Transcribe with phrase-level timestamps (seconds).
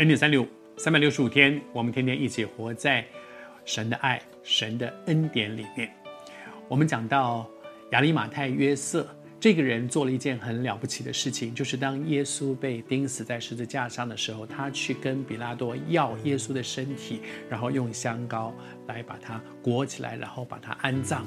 [0.00, 0.48] 恩典三六，
[0.78, 3.04] 三百六十五天，我们天天一起活在
[3.66, 5.92] 神的爱、神的恩典里面。
[6.68, 7.46] 我们讲到
[7.90, 9.06] 亚利马太约瑟
[9.38, 17.20] 这个人做了一件很了不起的事情，就是当耶稣被钉死在十字架上的时候，他去跟比拉多要耶稣的身体，
[17.50, 18.54] 然后用香膏
[18.86, 21.26] 来把它裹起来，然后把它安葬。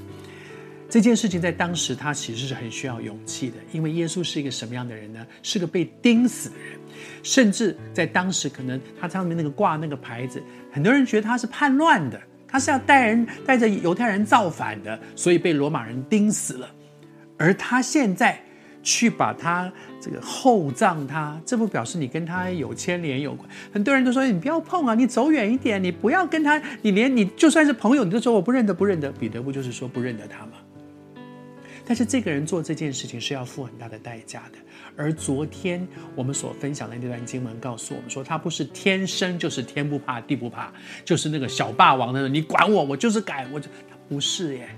[0.93, 5.25] 这件事情在当时他其实是很需要勇气的，因为耶稣是一个什么样的人呢？
[5.41, 6.77] 是个被钉死的人，
[7.23, 10.39] 甚至在当时可能他上面那个挂那个牌子，
[10.71, 16.69] 很多人觉得他是叛乱的，他是要带人带着犹太人造反的，所以被罗马人钉死了。
[17.39, 18.39] 而他现在
[18.83, 23.49] 去把他这个厚葬他，这不表示你跟他有牵连有关？
[23.71, 29.11] 很多人都说你不要碰啊，你走远一点，你不要跟他，你连你就算是朋友，你都说我不认得不认得。
[29.13, 30.51] 彼得不就是说不认得他吗？
[31.85, 34.59] 但是这个人做这件事情是要付很大的代价的。
[34.95, 40.71] 而昨天我们所分享的那段经文告诉我们说，他不是天生就是天不怕地不怕，
[41.03, 44.69] 就是那个小霸王的人，你管我，我就是敢，我就他不是耶。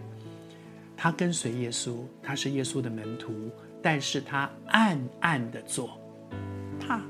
[0.98, 6.00] 他跟随耶稣，他是耶稣的门徒，但是他暗暗的做，
[6.80, 7.02] 怕。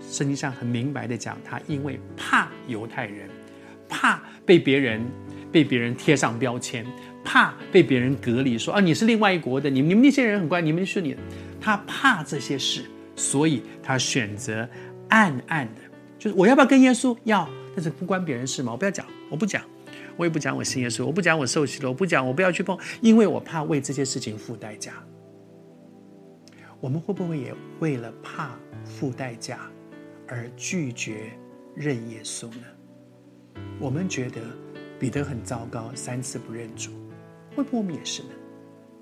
[0.00, 3.28] 圣经上很明白的讲，他因为怕犹太人，
[3.88, 5.06] 怕被别人
[5.52, 6.84] 被别人贴上标签。
[7.24, 11.16] 怕被别人隔离，说啊，你是另外一国的，你你们那些人很乖，你们是你。
[11.60, 14.66] 他怕这些事，所以他选择
[15.10, 15.82] 暗暗的，
[16.18, 17.46] 就是我要不要跟耶稣要，
[17.76, 19.62] 但是不关别人事嘛，我不要讲，我不讲，
[20.16, 24.94] 我也不讲我信耶稣，我不讲我受洗了，我不讲我不要去碰，因为我怕为这些事情付代价。
[26.80, 29.70] 我们会不会也为了怕付代价
[30.26, 31.30] 而拒绝
[31.74, 33.60] 认耶稣呢？
[33.78, 34.40] 我们觉得
[34.98, 36.90] 彼得很糟糕，三次不认主。
[37.54, 38.30] 会不会我们也是呢？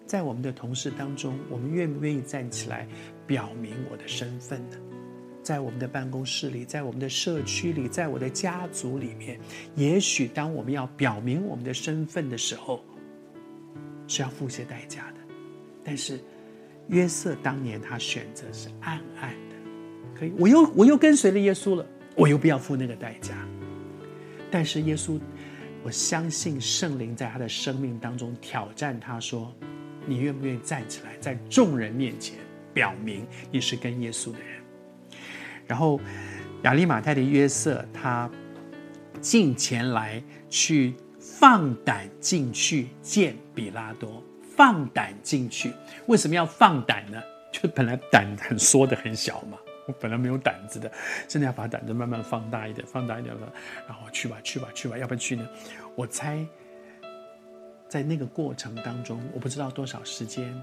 [0.06, 2.88] 在我们的同事当中，我们愿不愿意站起来
[3.26, 4.76] 表明我的身份呢？
[5.42, 9.38] 在我们的办公室里，在我们的社区里，在我的家族里面，
[9.76, 12.82] 也许当我们要表明我们的身份的时候，
[14.06, 15.16] 是要付些代价的。
[15.84, 16.18] 但是
[16.88, 19.56] 约瑟当年他选择是暗暗的，
[20.18, 21.86] 可以，我又我又跟随了耶稣了，
[22.16, 23.34] 我又不要付那个代价。
[24.50, 25.20] 但是耶稣。
[25.84, 29.54] 我相信圣灵在他的生命当中挑战他说
[30.06, 32.36] ：“你愿不愿意站起来，在众人面前
[32.74, 34.62] 表明你是跟耶稣的人？”
[35.66, 36.00] 然后
[36.62, 38.30] 亚利马太的约瑟他
[39.20, 44.22] 进前来去放胆进去见彼拉多，
[44.56, 45.72] 放胆进去。
[46.06, 47.22] 为什么要放胆呢？
[47.52, 49.56] 就本来胆很缩的很小嘛。
[49.88, 50.92] 我本来没有胆子的，
[51.26, 53.50] 现在要把胆子慢慢放大一点，放大一点了，
[53.86, 55.48] 然后去吧，去吧，去吧，要不要去呢？
[55.96, 56.46] 我猜，
[57.88, 60.54] 在那个过程当中，我不知道多少时间，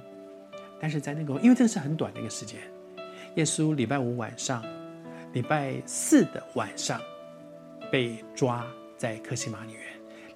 [0.80, 2.62] 但是在那个，因为这个是很短的一个时间。
[3.34, 4.64] 耶稣礼拜五晚上，
[5.34, 7.02] 礼拜四的晚上
[7.91, 8.64] 被抓
[8.96, 9.81] 在克西马里园。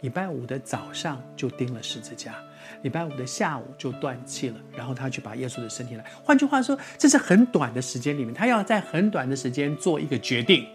[0.01, 2.35] 礼拜五的早上就钉了十字架，
[2.83, 6.05] 礼拜五的下午就断气了，然后他去把耶稣的身体来。
[6.23, 10.65] 换句话说，这是很短的时间里面，他要在很短的时间做一个决定：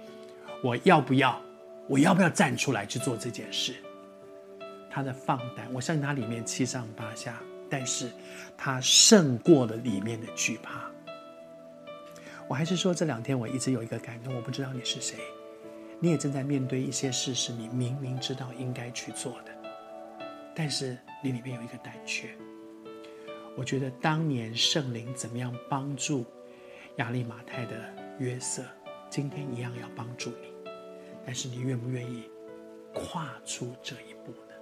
[0.63, 1.41] 我要不要？
[1.87, 3.75] 我要不要站出来去做这件事？
[4.91, 8.11] 他的放胆，我相信他里面七上八下，但是
[8.57, 10.83] 他胜过了里面的惧怕。
[12.47, 15.17] 我还是说，这两天我一直有一个感动，我不知道你是谁。
[16.01, 19.53] 你也正在面对一些事，是你明明知道应该去做的，
[20.55, 22.29] 但是你里面有一个胆怯。
[23.57, 26.25] 我觉得当年圣灵怎么样帮助
[26.97, 28.65] 亚利马泰的约瑟，
[29.09, 30.53] 今天一样要帮助你。
[31.25, 32.29] 但是你愿不愿意
[32.93, 34.54] 跨出这一步呢？